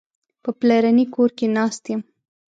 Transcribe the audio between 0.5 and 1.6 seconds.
پلرني کور کې